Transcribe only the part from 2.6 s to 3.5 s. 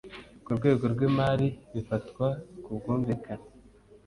ku bwumvikane